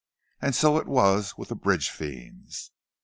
And 0.41 0.55
so 0.55 0.77
it 0.79 0.87
was 0.87 1.37
with 1.37 1.49
the 1.49 1.55
bridge 1.55 1.91
fiends. 1.91 2.71